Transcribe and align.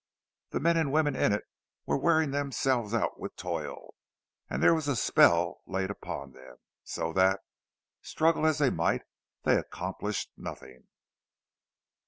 The 0.49 0.59
men 0.59 0.77
and 0.77 0.91
women 0.91 1.15
in 1.15 1.31
it 1.31 1.43
were 1.85 1.95
wearing 1.95 2.31
themselves 2.31 2.91
out 2.91 3.19
with 3.19 3.35
toil; 3.35 3.93
but 4.49 4.59
there 4.59 4.73
was 4.73 4.87
a 4.87 4.95
spell 4.95 5.61
laid 5.67 5.91
upon 5.91 6.31
them, 6.31 6.55
so 6.83 7.13
that, 7.13 7.41
struggle 8.01 8.47
as 8.47 8.57
they 8.57 8.71
might, 8.71 9.03
they 9.43 9.57
accomplished 9.59 10.31
nothing. 10.35 10.87